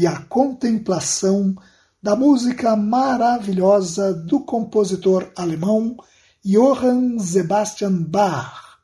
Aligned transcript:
e 0.00 0.06
a 0.06 0.16
contemplação 0.16 1.56
da 2.00 2.14
música 2.14 2.76
maravilhosa 2.76 4.14
do 4.14 4.38
compositor 4.38 5.28
alemão 5.36 5.96
Johann 6.44 7.18
Sebastian 7.18 8.04
Bach, 8.04 8.78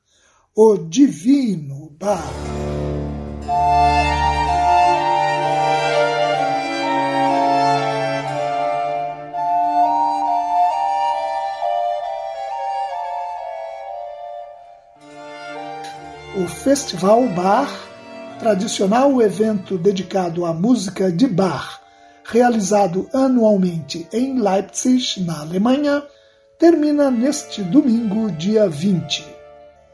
o 0.56 0.76
Divino 0.76 1.90
Bach. 2.00 2.20
O 16.36 16.48
Festival 16.48 17.28
Bach 17.28 17.93
tradicional 18.44 19.22
evento 19.22 19.78
dedicado 19.78 20.44
à 20.44 20.52
música 20.52 21.10
de 21.10 21.26
Bach, 21.26 21.80
realizado 22.22 23.08
anualmente 23.10 24.06
em 24.12 24.38
Leipzig, 24.38 25.22
na 25.22 25.40
Alemanha, 25.40 26.02
termina 26.58 27.10
neste 27.10 27.62
domingo, 27.62 28.30
dia 28.32 28.68
20. 28.68 29.24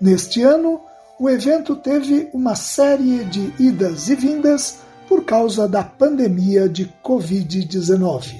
Neste 0.00 0.42
ano, 0.42 0.80
o 1.16 1.30
evento 1.30 1.76
teve 1.76 2.28
uma 2.32 2.56
série 2.56 3.24
de 3.26 3.54
idas 3.56 4.08
e 4.08 4.16
vindas 4.16 4.80
por 5.08 5.24
causa 5.24 5.68
da 5.68 5.84
pandemia 5.84 6.68
de 6.68 6.92
Covid-19. 7.04 8.34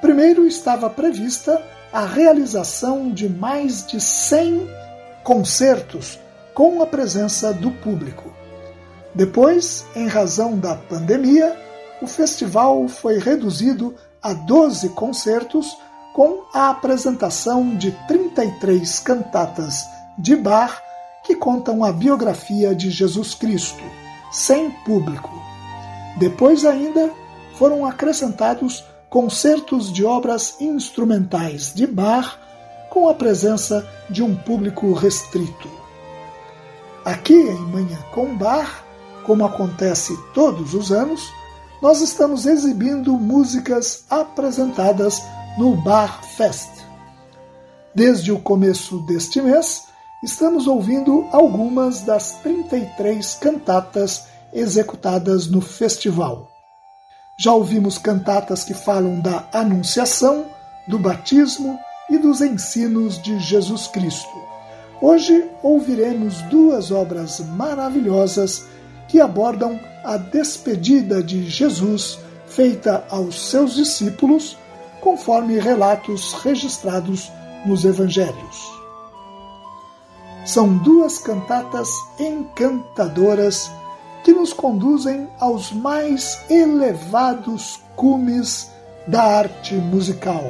Primeiro 0.00 0.44
estava 0.44 0.90
prevista 0.90 1.62
a 1.92 2.04
realização 2.04 3.12
de 3.12 3.28
mais 3.28 3.86
de 3.86 4.00
100 4.00 4.68
concertos 5.22 6.18
com 6.52 6.82
a 6.82 6.86
presença 6.88 7.54
do 7.54 7.70
público. 7.70 8.42
Depois, 9.14 9.86
em 9.94 10.08
razão 10.08 10.58
da 10.58 10.74
pandemia, 10.74 11.56
o 12.02 12.06
festival 12.06 12.88
foi 12.88 13.18
reduzido 13.18 13.94
a 14.22 14.32
12 14.32 14.88
concertos 14.90 15.76
com 16.12 16.44
a 16.52 16.70
apresentação 16.70 17.76
de 17.76 17.92
33 18.08 18.98
cantatas 19.00 19.84
de 20.18 20.34
Bach 20.34 20.80
que 21.24 21.34
contam 21.34 21.84
a 21.84 21.92
biografia 21.92 22.74
de 22.74 22.90
Jesus 22.90 23.34
Cristo, 23.34 23.82
sem 24.30 24.70
público. 24.84 25.30
Depois 26.18 26.64
ainda 26.64 27.10
foram 27.56 27.86
acrescentados 27.86 28.84
concertos 29.08 29.92
de 29.92 30.04
obras 30.04 30.60
instrumentais 30.60 31.72
de 31.72 31.86
Bach 31.86 32.38
com 32.90 33.08
a 33.08 33.14
presença 33.14 33.88
de 34.10 34.22
um 34.22 34.36
público 34.36 34.92
restrito. 34.92 35.68
Aqui 37.04 37.34
em 37.34 37.58
Manhã 37.58 37.98
com 38.12 38.36
Bar, 38.36 38.83
como 39.24 39.44
acontece 39.44 40.16
todos 40.32 40.74
os 40.74 40.92
anos, 40.92 41.32
nós 41.82 42.00
estamos 42.00 42.46
exibindo 42.46 43.12
músicas 43.14 44.04
apresentadas 44.08 45.22
no 45.58 45.76
Bar 45.76 46.22
Fest. 46.36 46.70
Desde 47.94 48.32
o 48.32 48.40
começo 48.40 48.98
deste 49.00 49.40
mês, 49.40 49.84
estamos 50.22 50.66
ouvindo 50.66 51.26
algumas 51.32 52.00
das 52.00 52.32
33 52.42 53.34
cantatas 53.34 54.24
executadas 54.52 55.46
no 55.46 55.60
festival. 55.60 56.48
Já 57.38 57.52
ouvimos 57.52 57.98
cantatas 57.98 58.64
que 58.64 58.74
falam 58.74 59.20
da 59.20 59.48
Anunciação, 59.52 60.46
do 60.86 60.98
batismo 60.98 61.78
e 62.08 62.18
dos 62.18 62.40
ensinos 62.40 63.20
de 63.20 63.38
Jesus 63.40 63.88
Cristo. 63.88 64.44
Hoje 65.00 65.50
ouviremos 65.62 66.40
duas 66.42 66.90
obras 66.90 67.40
maravilhosas 67.40 68.64
que 69.14 69.20
abordam 69.20 69.78
a 70.02 70.16
despedida 70.16 71.22
de 71.22 71.48
Jesus 71.48 72.18
feita 72.48 73.06
aos 73.08 73.48
seus 73.48 73.76
discípulos, 73.76 74.58
conforme 75.00 75.56
relatos 75.60 76.32
registrados 76.42 77.30
nos 77.64 77.84
evangelhos. 77.84 78.72
São 80.44 80.76
duas 80.78 81.18
cantatas 81.18 81.88
encantadoras 82.18 83.70
que 84.24 84.32
nos 84.32 84.52
conduzem 84.52 85.28
aos 85.38 85.70
mais 85.70 86.40
elevados 86.50 87.80
cumes 87.94 88.68
da 89.06 89.22
arte 89.22 89.76
musical, 89.76 90.42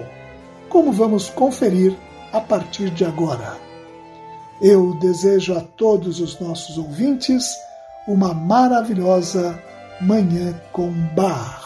como 0.71 0.91
vamos 0.91 1.29
conferir 1.29 1.95
a 2.33 2.41
partir 2.41 2.89
de 2.89 3.05
agora. 3.05 3.59
Eu 4.59 4.95
desejo 5.01 5.53
a 5.53 5.61
todos 5.61 6.19
os 6.19 6.41
nossos 6.41 6.79
ouvintes 6.79 7.45
uma 8.07 8.35
maravilhosa 8.35 9.63
Manhã 10.01 10.53
com 10.73 10.91
Bar. 11.15 11.63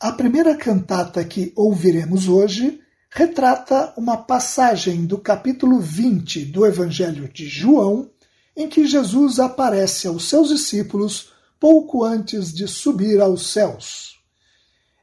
A 0.00 0.12
primeira 0.12 0.56
cantata 0.56 1.24
que 1.24 1.52
ouviremos 1.54 2.28
hoje 2.28 2.80
retrata 3.10 3.92
uma 3.96 4.16
passagem 4.16 5.06
do 5.06 5.18
capítulo 5.18 5.78
20 5.80 6.46
do 6.46 6.66
Evangelho 6.66 7.28
de 7.28 7.46
João, 7.46 8.10
em 8.56 8.68
que 8.68 8.86
Jesus 8.86 9.38
aparece 9.38 10.08
aos 10.08 10.28
seus 10.28 10.48
discípulos 10.48 11.32
pouco 11.60 12.04
antes 12.04 12.52
de 12.52 12.66
subir 12.66 13.20
aos 13.20 13.52
céus. 13.52 14.07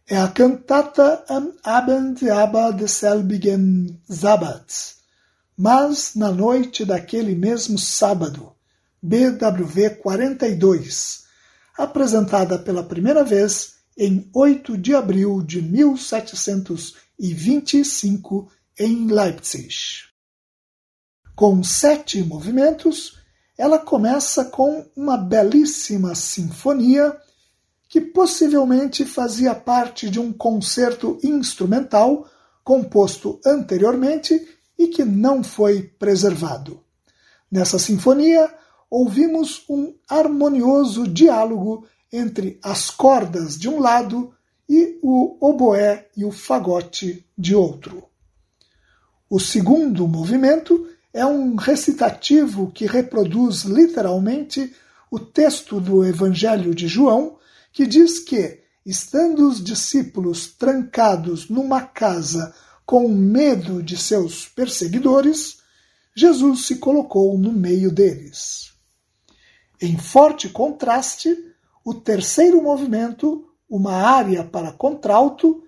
É 0.07 0.17
a 0.17 0.27
cantata 0.27 1.25
Am 1.27 1.51
Abend 1.63 2.29
aber 2.29 2.73
desselbigen 2.73 3.99
Sabbats, 4.07 4.97
mas 5.57 6.13
na 6.13 6.31
noite 6.31 6.85
daquele 6.85 7.33
mesmo 7.33 7.79
sábado, 7.79 8.55
BWV 9.01 9.95
42, 9.95 11.23
apresentada 11.75 12.59
pela 12.59 12.83
primeira 12.83 13.23
vez 13.23 13.77
em 13.97 14.29
8 14.31 14.77
de 14.77 14.93
abril 14.93 15.41
de 15.41 15.59
1725 15.59 18.51
em 18.77 19.07
Leipzig. 19.07 20.03
Com 21.35 21.63
sete 21.63 22.21
movimentos, 22.21 23.17
ela 23.57 23.79
começa 23.79 24.45
com 24.45 24.85
uma 24.95 25.17
belíssima 25.17 26.13
sinfonia 26.13 27.19
que 27.87 28.01
possivelmente 28.01 29.05
fazia 29.05 29.53
parte 29.53 30.09
de 30.09 30.19
um 30.19 30.33
concerto 30.33 31.17
instrumental 31.23 32.27
composto 32.63 33.39
anteriormente 33.45 34.47
e 34.77 34.87
que 34.87 35.05
não 35.05 35.43
foi 35.43 35.83
preservado. 35.83 36.81
Nessa 37.51 37.77
sinfonia, 37.77 38.51
ouvimos 38.89 39.63
um 39.69 39.93
harmonioso 40.09 41.07
diálogo 41.07 41.87
entre 42.11 42.59
as 42.63 42.89
cordas 42.89 43.57
de 43.57 43.69
um 43.69 43.79
lado 43.79 44.33
e 44.67 44.99
o 45.01 45.37
oboé 45.39 46.07
e 46.17 46.25
o 46.25 46.31
fagote 46.31 47.25
de 47.37 47.55
outro. 47.55 48.03
O 49.29 49.39
segundo 49.39 50.07
movimento 50.07 50.87
é 51.13 51.25
um 51.25 51.55
recitativo 51.55 52.71
que 52.71 52.85
reproduz 52.85 53.63
literalmente 53.63 54.73
o 55.09 55.19
texto 55.19 55.79
do 55.79 56.05
Evangelho 56.05 56.73
de 56.73 56.87
João, 56.87 57.34
que 57.75 57.85
diz 57.85 58.19
que, 58.19 58.61
estando 58.85 59.49
os 59.49 59.61
discípulos 59.61 60.47
trancados 60.47 61.49
numa 61.49 61.81
casa 61.81 62.55
com 62.85 63.09
medo 63.09 63.83
de 63.83 63.97
seus 63.97 64.47
perseguidores, 64.47 65.57
Jesus 66.15 66.67
se 66.67 66.77
colocou 66.77 67.37
no 67.37 67.51
meio 67.51 67.91
deles. 67.91 68.71
Em 69.81 69.97
forte 69.97 70.47
contraste, 70.47 71.35
o 71.83 71.93
terceiro 71.93 72.63
movimento, 72.63 73.45
uma 73.69 73.95
área 73.95 74.45
para 74.45 74.71
contralto, 74.71 75.61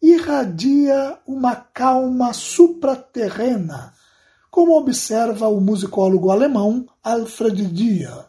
irradia 0.00 1.18
uma 1.26 1.54
calma 1.54 2.32
supraterrena, 2.32 3.92
como 4.50 4.78
observa 4.78 5.46
o 5.48 5.60
musicólogo 5.60 6.30
alemão 6.30 6.88
Alfred 7.02 7.66
Dia. 7.66 8.24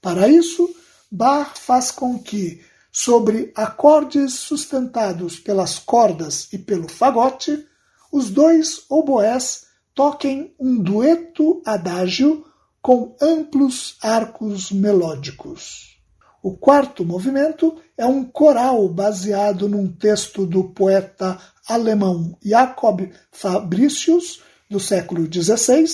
Para 0.00 0.28
isso, 0.28 0.72
Bach 1.14 1.58
faz 1.58 1.90
com 1.90 2.18
que, 2.18 2.62
sobre 2.90 3.52
acordes 3.54 4.32
sustentados 4.32 5.38
pelas 5.38 5.78
cordas 5.78 6.48
e 6.50 6.56
pelo 6.56 6.88
fagote, 6.88 7.66
os 8.10 8.30
dois 8.30 8.86
oboés 8.88 9.66
toquem 9.94 10.54
um 10.58 10.82
dueto 10.82 11.60
adágio 11.66 12.46
com 12.80 13.14
amplos 13.20 13.98
arcos 14.00 14.72
melódicos. 14.72 15.98
O 16.42 16.56
quarto 16.56 17.04
movimento 17.04 17.76
é 17.94 18.06
um 18.06 18.24
coral 18.24 18.88
baseado 18.88 19.68
num 19.68 19.92
texto 19.92 20.46
do 20.46 20.64
poeta 20.64 21.38
alemão 21.68 22.38
Jacob 22.42 23.02
Fabricius, 23.30 24.40
do 24.68 24.80
século 24.80 25.28
XVI, 25.30 25.84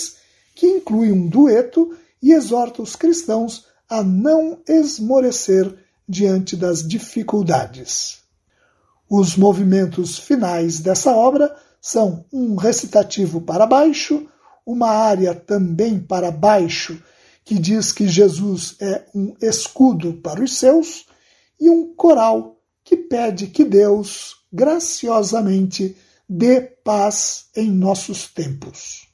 que 0.55 0.69
inclui 0.69 1.11
um 1.11 1.27
dueto 1.27 1.93
e 2.23 2.33
exorta 2.33 2.81
os 2.81 2.95
cristãos 2.95 3.68
a 3.89 4.03
não 4.03 4.61
esmorecer 4.67 5.75
diante 6.09 6.57
das 6.57 6.87
dificuldades. 6.87 8.19
Os 9.09 9.37
movimentos 9.37 10.19
finais 10.19 10.81
dessa 10.81 11.13
obra 11.13 11.55
são 11.81 12.25
um 12.33 12.57
recitativo 12.57 13.41
para 13.41 13.67
baixo, 13.67 14.27
uma 14.67 14.91
área 14.91 15.35
também 15.35 15.99
para 15.99 16.31
baixo 16.31 17.03
que 17.49 17.59
diz 17.59 17.93
que 17.93 18.07
Jesus 18.07 18.77
é 18.79 19.07
um 19.15 19.35
escudo 19.41 20.13
para 20.13 20.45
os 20.45 20.59
seus, 20.59 21.07
e 21.59 21.71
um 21.71 21.95
coral 21.95 22.61
que 22.85 22.95
pede 22.95 23.47
que 23.47 23.65
Deus 23.65 24.37
graciosamente 24.53 25.97
dê 26.29 26.61
paz 26.61 27.47
em 27.57 27.71
nossos 27.71 28.27
tempos. 28.27 29.09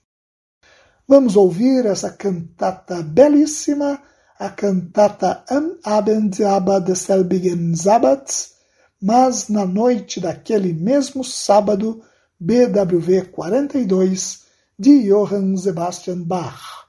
Vamos 1.06 1.37
ouvir 1.37 1.87
essa 1.87 2.11
cantata 2.11 3.05
belíssima, 3.05 4.03
a 4.38 4.50
cantata 4.50 5.44
Am 5.48 5.78
Abend 5.84 6.40
aber 6.40 6.81
desselbigen 6.81 7.75
Sabbats, 7.75 8.54
mas 9.00 9.48
na 9.48 9.64
noite 9.64 10.20
daquele 10.20 10.72
mesmo 10.72 11.22
sábado, 11.22 12.02
BWV 12.38 13.31
42, 13.31 14.44
de 14.78 15.08
Johann 15.08 15.56
Sebastian 15.56 16.22
Bach. 16.22 16.88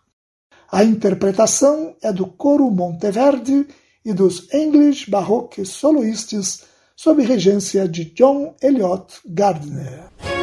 A 0.71 0.83
interpretação 0.83 1.95
é 2.01 2.12
do 2.12 2.25
coro 2.25 2.69
Monteverdi 2.71 3.68
e 4.03 4.13
dos 4.13 4.51
English 4.53 5.09
Baroque 5.09 5.65
Soloists 5.65 6.63
sob 6.95 7.21
regência 7.24 7.88
de 7.88 8.06
John 8.06 8.56
Eliot 8.62 9.21
Gardner. 9.25 10.35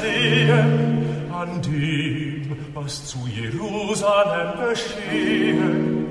Sehen 0.00 1.30
an 1.32 1.62
dem, 1.62 2.56
was 2.74 3.06
zu 3.06 3.18
Jerusalem 3.28 4.52
geschehen. 4.68 6.06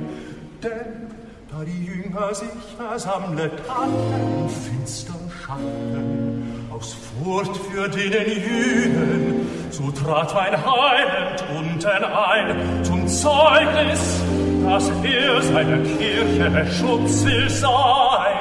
Denn 0.63 1.07
da 1.49 1.63
die 1.63 1.85
Jünger 1.85 2.33
sich 2.33 2.47
versammelt 2.77 3.53
hatten, 3.67 4.49
finster 4.49 5.13
Schatten, 5.41 6.67
aus 6.71 6.95
Furcht 7.23 7.55
für 7.57 7.87
den 7.87 8.11
Jüden, 8.11 9.47
so 9.71 9.91
trat 9.91 10.33
mein 10.33 10.53
Heiland 10.53 11.43
unten 11.57 12.03
ein 12.03 12.83
zum 12.83 13.07
Zeugnis, 13.07 14.21
dass 14.63 14.89
er 15.03 15.41
seine 15.41 15.83
Kirche 15.83 16.67
Schutzil 16.73 17.49
sei. 17.49 18.36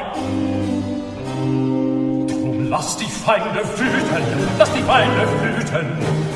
lass 2.69 2.97
die 2.97 3.07
feinde 3.07 3.65
füten 3.65 4.23
lass 4.59 4.73
die 4.73 4.83
feinde 4.83 5.27
füten 5.41 6.36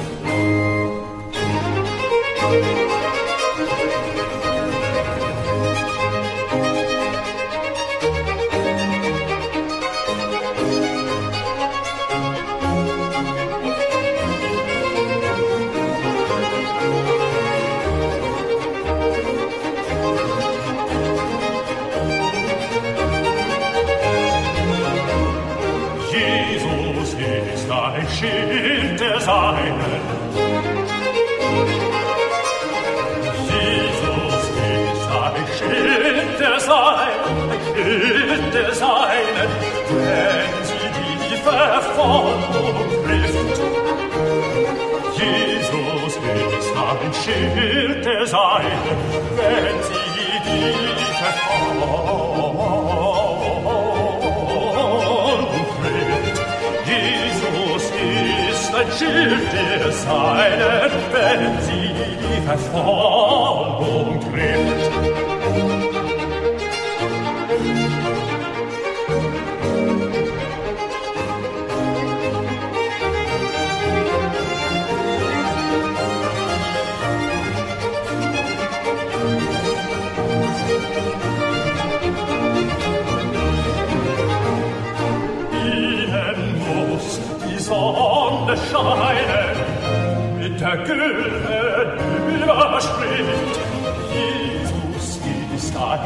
mir 48.10 48.26
sein, 48.26 48.66
wenn 49.36 49.82
sie 49.88 50.10
dich 50.48 51.20
erfreut. 51.28 51.90
Jesus 56.86 57.84
ist 57.84 58.74
ein 58.74 58.90
Schild, 58.98 59.52
der 59.52 59.92
seinen, 59.92 60.92
wenn 61.12 61.62
sie 61.62 61.88
dich 61.98 62.46
erfreut. 62.48 63.39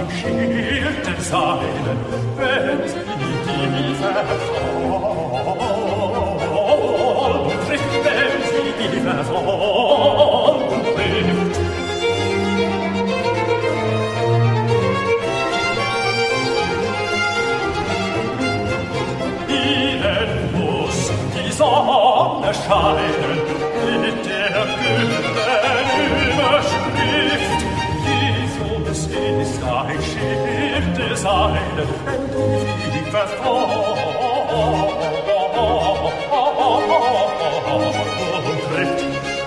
am 0.04 0.10
Schilde 0.10 1.14
sein, 1.20 1.58
wenn 2.36 2.88
sie 2.88 2.98
die 3.76 3.94
Verfolgung 3.94 4.68
trifft, 7.66 7.94
wenn 8.04 8.34
sie 8.50 8.70
die 8.92 9.00
Verfolgung 9.00 10.82
trifft. 10.94 11.56
Ihnen 19.48 20.30
muss 20.52 21.00
die 21.34 21.52
Sonne 21.52 22.50
scheinen, 22.54 23.43
thy 29.64 30.00
shift 30.00 30.96
design, 30.96 31.78
and 32.06 32.30
thee 32.92 33.10
verfolgt, 33.10 34.02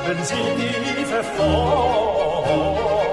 And 0.10 0.26
see 0.26 0.36
sie 0.58 1.06
verfolgt. 1.06 3.07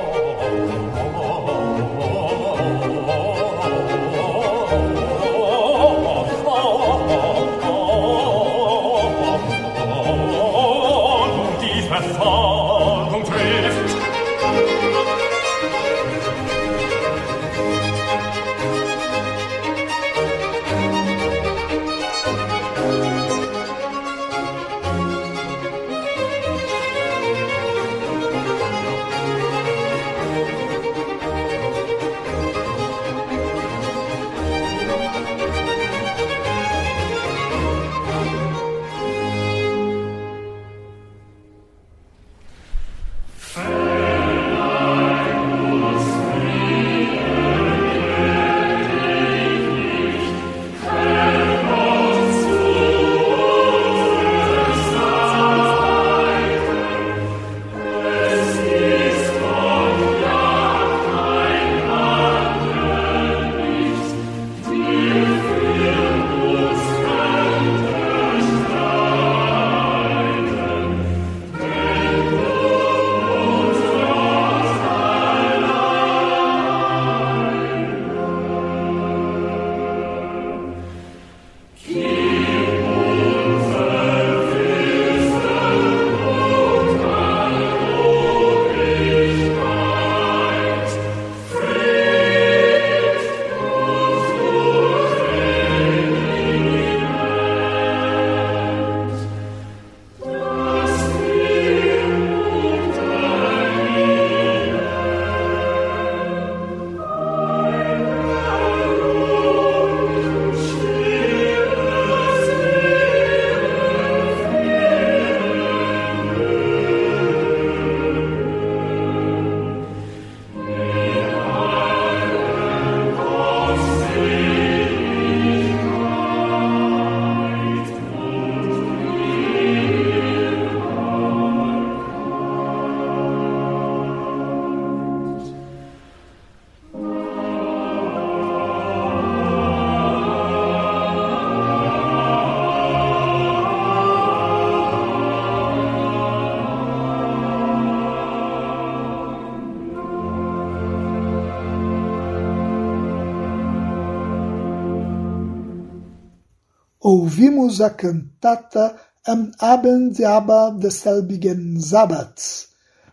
Ouvimos 157.24 157.80
a 157.80 157.88
cantata 157.88 158.94
Am 159.26 159.50
Abend 159.58 160.22
aber 160.22 160.72
desselbigen 160.72 161.80
Sabbats, 161.80 162.68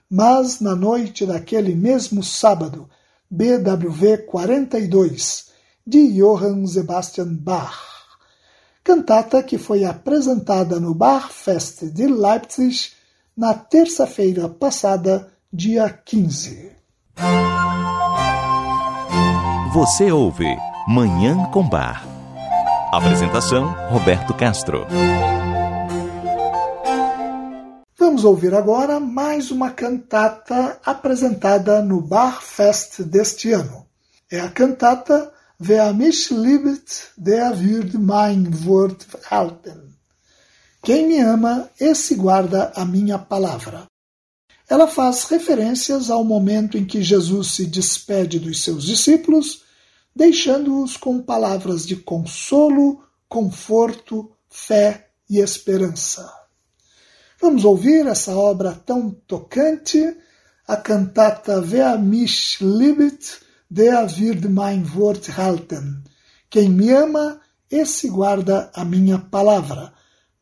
mas 0.10 0.60
na 0.60 0.76
noite 0.76 1.26
daquele 1.26 1.74
mesmo 1.74 2.22
sábado, 2.22 2.90
BWV 3.30 4.26
42, 4.28 5.46
de 5.88 6.12
Johann 6.20 6.68
Sebastian 6.68 7.34
Bach. 7.36 7.80
Cantata 8.84 9.42
que 9.42 9.58
foi 9.58 9.86
apresentada 9.86 10.78
no 10.78 10.94
Bachfest 10.94 11.86
de 11.94 12.08
Leipzig 12.08 12.92
na 13.38 13.54
terça-feira 13.54 14.50
passada, 14.50 15.32
dia 15.54 15.90
15. 15.90 16.72
Você 19.74 20.12
ouve 20.12 20.54
Manhã 20.86 21.46
com 21.54 21.66
Bar. 21.70 22.11
Apresentação: 22.92 23.74
Roberto 23.90 24.34
Castro. 24.34 24.86
Vamos 27.98 28.26
ouvir 28.26 28.54
agora 28.54 29.00
mais 29.00 29.50
uma 29.50 29.72
cantata 29.72 30.78
apresentada 30.86 31.82
no 31.82 32.02
Barfest 32.02 33.02
deste 33.04 33.54
ano. 33.54 33.86
É 34.30 34.42
a 34.42 34.50
cantata 34.50 35.32
Wer 35.58 35.94
mich 35.94 36.32
liebt, 36.32 37.14
der 37.16 37.58
wird 37.62 37.94
mein 37.94 38.66
Wort 38.66 39.08
halten. 39.30 39.96
Quem 40.84 41.08
me 41.08 41.22
ama, 41.22 41.70
esse 41.80 42.16
guarda 42.16 42.74
a 42.76 42.84
minha 42.84 43.18
palavra. 43.18 43.86
Ela 44.70 44.88
faz 44.88 45.24
referências 45.24 46.10
ao 46.10 46.26
momento 46.26 46.78
em 46.78 46.84
que 46.84 47.02
Jesus 47.02 47.54
se 47.54 47.66
despede 47.68 48.38
dos 48.38 48.62
seus 48.62 48.84
discípulos 48.84 49.61
deixando-os 50.16 50.98
com 50.98 51.22
palavras 51.22 51.86
de 51.86 51.96
consolo, 51.96 53.04
conforto, 53.28 54.32
fé 54.50 55.10
e 55.30 55.40
esperança. 55.40 56.30
Vamos 57.40 57.66
ouvir 57.66 58.06
essa 58.06 58.36
obra 58.36 58.74
tão 58.86 59.10
tocante, 59.10 60.16
a 60.68 60.78
cantata 60.78 61.60
Wer 61.60 61.98
mich 61.98 62.62
liebt, 62.62 63.42
der 63.70 64.08
wird 64.18 64.50
mein 64.50 64.86
Wort 64.94 65.28
halten. 65.38 66.04
Quem 66.50 66.70
me 66.70 66.92
ama, 66.92 67.40
esse 67.70 68.10
guarda 68.10 68.70
a 68.76 68.84
minha 68.84 69.18
palavra. 69.18 69.94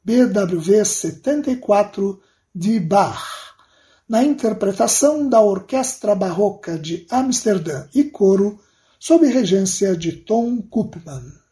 BWV 0.04 0.84
74 0.84 2.20
de 2.54 2.80
Bach. 2.80 3.24
Na 4.08 4.24
interpretação 4.24 5.30
da 5.30 5.40
Orquestra 5.40 6.16
Barroca 6.16 6.80
de 6.80 7.06
Amsterdã 7.12 7.88
e 7.94 8.04
coro, 8.06 8.60
sob 9.00 9.26
regência 9.28 9.95
de 9.95 10.12
Tom 10.12 10.62
Koopman. 10.62 11.49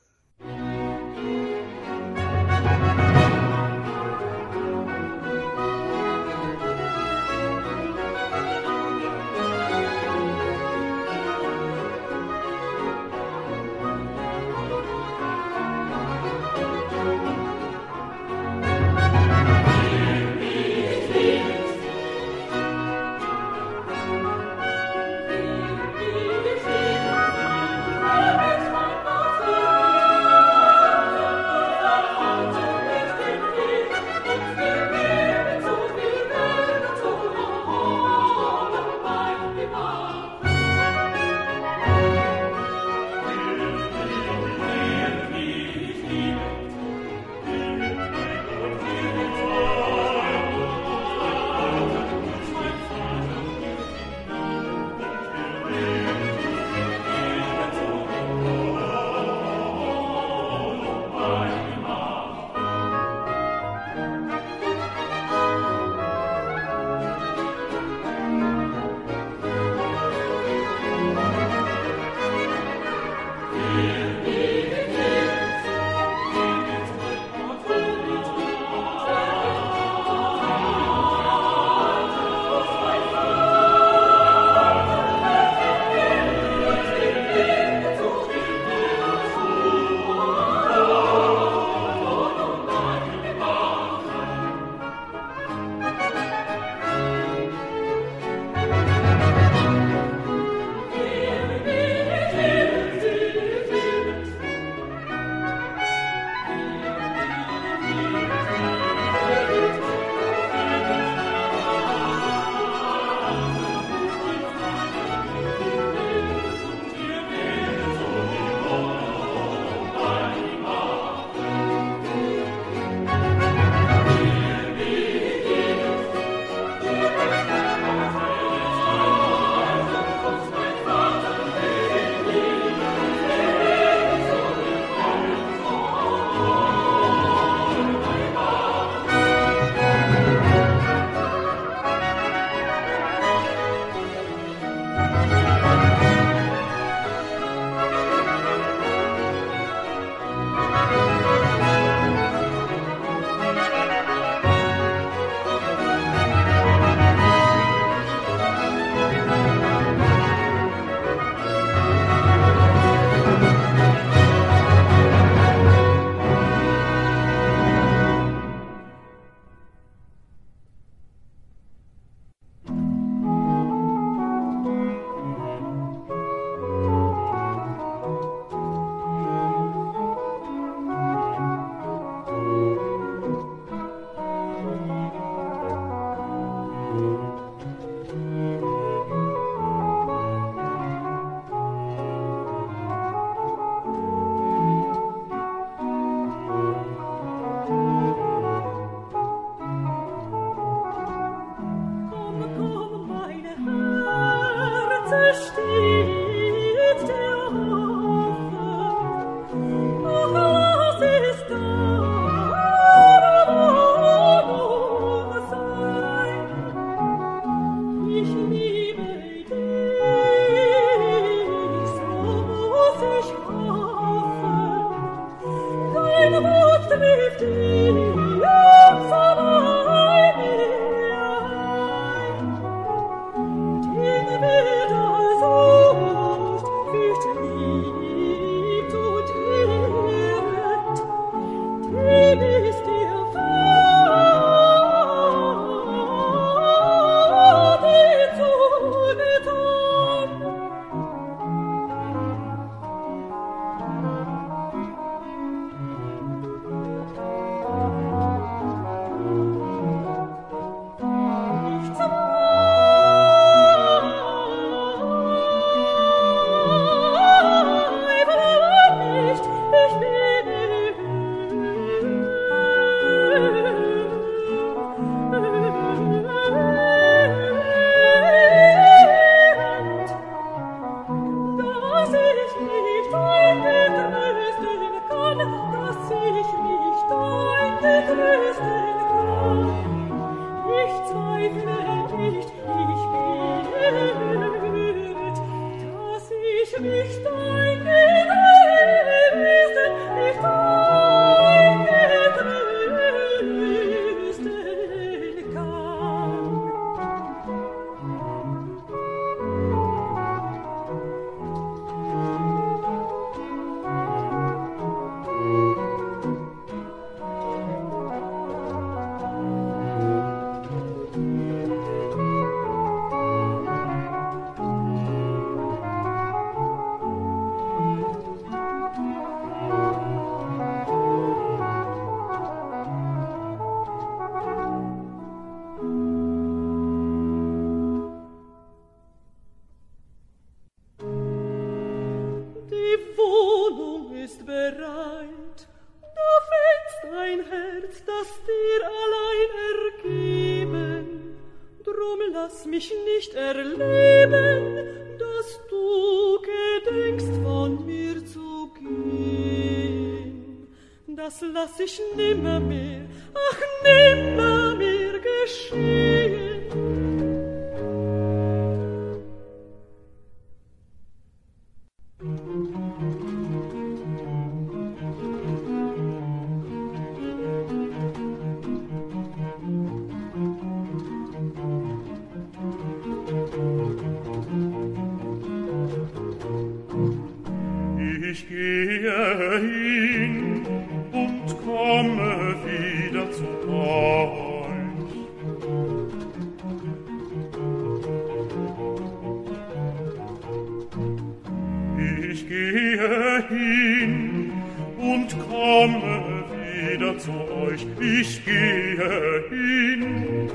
hin, 409.49 410.49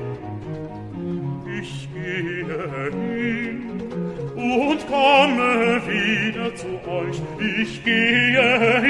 ich 1.60 1.88
gehe 1.94 2.90
hin 2.90 3.72
und 4.36 4.86
komme 4.88 5.80
wieder 5.86 6.54
zu 6.54 6.66
euch. 6.88 7.20
Ich 7.60 7.84
gehe 7.84 8.80
hin. 8.80 8.81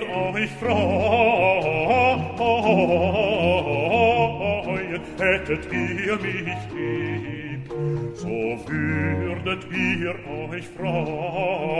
dir 0.00 0.08
auch 0.10 0.36
ich 0.36 0.50
freuen, 0.50 0.76
hättet 5.18 5.72
ihr 5.72 6.16
mich 6.16 6.62
lieb, 6.74 7.70
so 8.14 8.58
würdet 8.66 9.66
ihr 9.72 10.14
euch 10.50 10.66
freuen. 10.76 11.75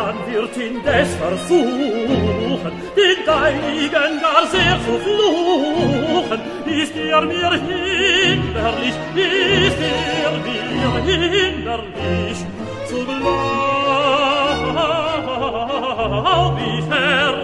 man 0.00 0.16
wird 0.26 0.56
indes 0.56 1.08
versuchen, 1.16 2.72
den 2.96 3.18
Deinigen 3.26 4.12
gar 4.24 4.44
sehr 4.46 4.76
zu 4.86 4.94
fluchen. 5.04 6.40
Ist 6.66 6.96
er 6.96 7.22
mir 7.22 7.52
hinderlich, 7.52 8.96
ist 9.14 9.80
er 10.22 10.32
mir 10.46 10.92
hinderlich, 11.10 12.38
zu 12.88 12.98
glaub 13.04 13.18
ich 16.74 16.84
Herr 16.90 17.34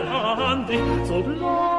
an 0.51 0.59
dich, 0.67 0.89
zu 1.07 1.17
glaub 1.23 1.77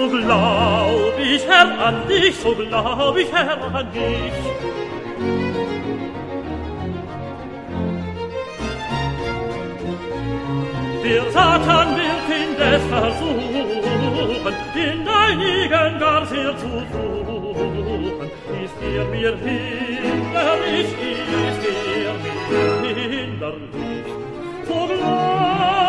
so 0.00 0.08
glaub 0.08 1.18
ich, 1.18 1.46
Herr, 1.46 1.68
an 1.86 2.08
dich, 2.08 2.34
so 2.36 2.54
glaub 2.54 3.16
ich, 3.16 3.30
Herr, 3.32 3.74
an 3.74 3.86
dich. 3.92 4.38
Der 11.04 11.24
Satan 11.32 11.88
wird 11.96 12.28
in 12.40 12.50
des 12.60 12.82
Versuchen, 12.94 14.54
den 14.74 14.98
deinigen 15.04 15.92
gar 15.98 16.24
sehr 16.26 16.56
zu 16.56 16.70
suchen. 16.92 18.30
Ist 18.64 18.78
er 18.96 19.04
mir 19.14 19.34
hinderlich, 19.46 20.90
ist 21.48 21.62
er 22.04 22.14
mir 22.82 22.98
hinderlich, 23.16 24.06
so 24.66 24.78
glaub 24.86 25.80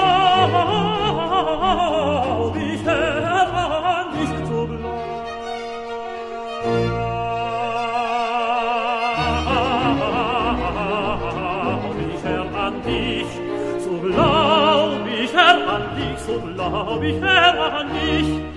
glaub 16.72 17.04
ich 17.04 17.22
Herr 17.22 17.74
an 17.74 17.88
dich 17.94 18.51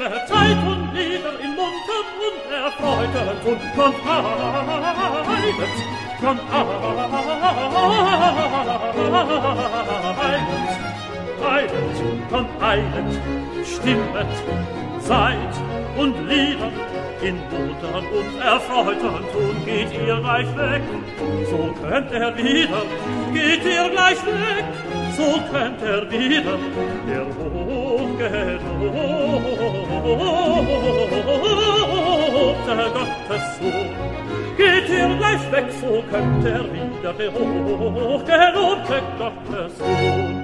Stimme, 0.00 0.26
Zeit 0.26 0.56
und 0.66 0.94
Lieder 0.94 1.38
in 1.40 1.50
Munter 1.56 2.00
und 2.26 2.40
erfreutet 2.50 3.38
und 3.44 3.60
konfeidet, 3.76 4.14
konfeidet, 6.20 7.00
eilet, 11.44 11.98
konfeidet, 12.30 13.10
stimmet, 13.66 14.32
Zeit 15.00 15.54
und 15.98 16.14
Lieder 16.28 16.72
in 17.20 17.36
Muttern 17.50 18.06
und 18.06 18.40
Erfreutern 18.40 19.24
tun, 19.32 19.56
geht 19.66 19.92
ihr 19.92 20.16
gleich 20.16 20.56
weg, 20.56 20.82
so 21.50 21.74
könnt 21.82 22.10
er 22.12 22.36
wieder, 22.38 22.82
geht 23.34 23.64
ihr 23.64 23.90
gleich 23.90 24.24
weg, 24.24 24.64
so 25.16 25.38
könnt 25.52 25.82
er 25.82 26.10
wieder, 26.10 26.58
der 27.06 27.26
Hohe 27.26 27.59
gelobt, 28.20 28.60
der 32.66 32.90
Gottessohn. 32.90 33.90
Geht 34.56 34.88
ihr 34.88 35.08
gleich 35.16 35.52
weg, 35.52 35.68
so 35.80 36.02
könnt 36.10 36.44
ihr 36.44 36.64
wieder 36.72 37.14
hoch, 37.34 38.24
gelobte 38.24 39.02
Gottessohn. 39.18 40.39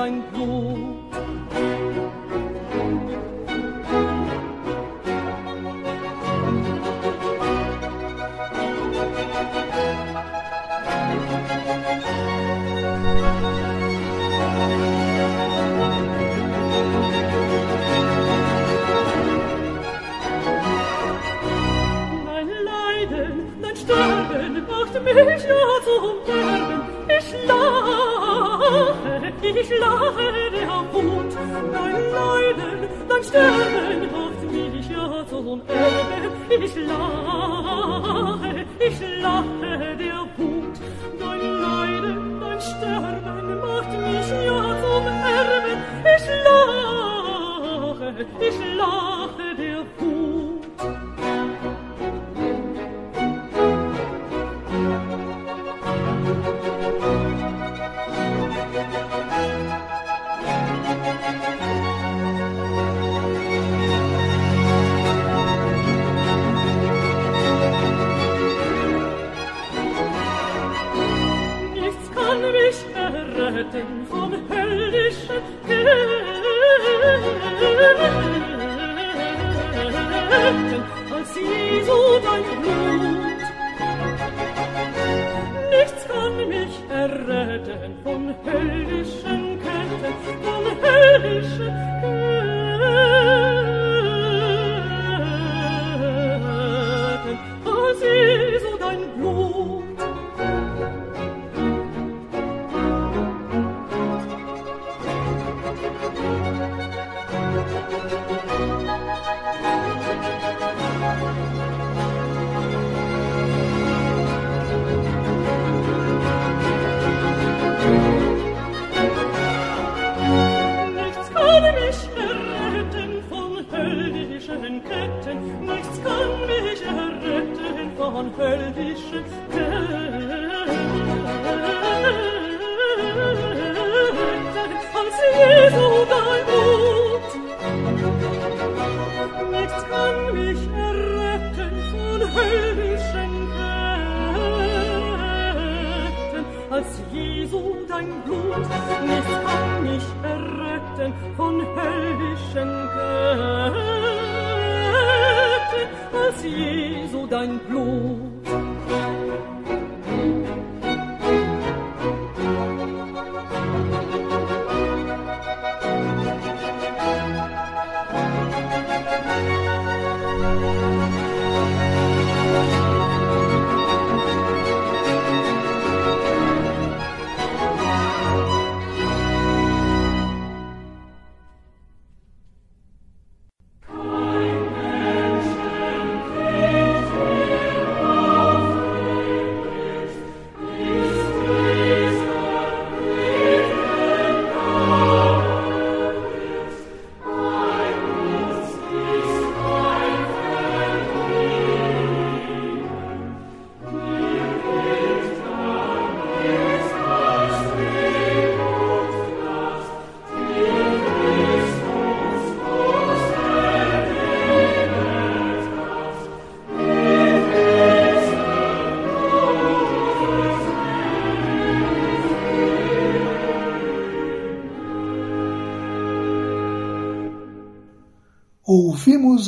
Dein 0.00 0.22
Blut. 0.32 0.69
Stimmen 33.30 34.10
haft 34.12 34.42
mich 34.52 34.90
ja 34.90 35.24
so 35.30 35.60
erbe, 35.68 36.64
ich 36.64 36.74
lach. 36.74 37.29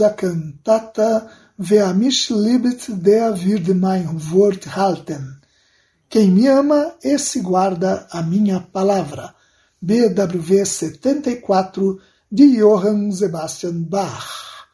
a 0.01 0.11
cantata 0.11 1.29
Wer 1.59 1.95
mich 1.95 2.31
liebt, 2.31 2.89
der 2.89 3.41
wird 3.45 3.69
mein 3.69 4.09
Wort 4.33 4.75
halten. 4.75 5.41
Quem 6.09 6.35
me 6.35 6.49
ama, 6.49 6.95
esse 7.03 7.41
guarda 7.41 8.07
a 8.11 8.23
minha 8.23 8.59
palavra. 8.61 9.35
BWV 9.81 10.65
74, 10.65 12.01
de 12.31 12.57
Johann 12.57 13.13
Sebastian 13.13 13.83
Bach. 13.83 14.67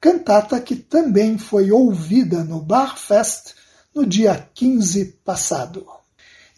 Cantata 0.00 0.60
que 0.60 0.76
também 0.76 1.38
foi 1.38 1.72
ouvida 1.72 2.44
no 2.44 2.60
Bachfest 2.60 3.54
no 3.94 4.06
dia 4.06 4.48
15 4.54 5.06
passado. 5.24 5.86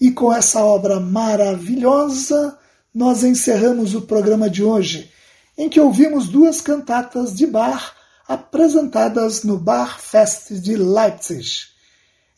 E 0.00 0.11
com 0.11 0.32
essa 0.32 0.62
obra 0.64 1.00
maravilhosa, 1.00 2.58
nós 2.92 3.22
encerramos 3.22 3.94
o 3.94 4.02
programa 4.02 4.50
de 4.50 4.62
hoje, 4.62 5.11
em 5.56 5.68
que 5.68 5.80
ouvimos 5.80 6.28
duas 6.28 6.61
cantatas 6.61 7.34
de 7.34 7.46
Bach 7.46 7.99
apresentadas 8.31 9.43
no 9.43 9.59
Bar 9.59 10.01
Fest 10.01 10.53
de 10.53 10.76
Leipzig, 10.76 11.66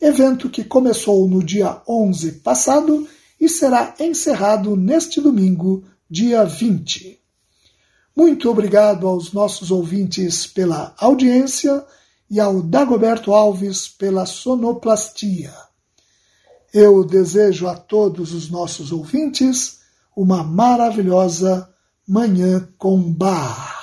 evento 0.01 0.49
que 0.49 0.64
começou 0.64 1.28
no 1.28 1.45
dia 1.45 1.82
11 1.86 2.32
passado 2.40 3.07
e 3.38 3.47
será 3.47 3.95
encerrado 4.01 4.74
neste 4.74 5.20
domingo, 5.20 5.84
dia 6.09 6.47
20. 6.47 7.20
Muito 8.16 8.49
obrigado 8.49 9.07
aos 9.07 9.34
nossos 9.34 9.70
ouvintes 9.70 10.47
pela 10.47 10.95
audiência 10.97 11.84
e 12.30 12.40
ao 12.40 12.62
Dagoberto 12.62 13.34
Alves 13.34 13.86
pela 13.86 14.24
sonoplastia. 14.24 15.53
Eu 16.72 17.05
desejo 17.05 17.68
a 17.68 17.76
todos 17.76 18.32
os 18.32 18.49
nossos 18.49 18.93
ouvintes 18.93 19.80
uma 20.16 20.43
maravilhosa 20.43 21.68
Manhã 22.09 22.66
com 22.78 23.12
Bar. 23.12 23.82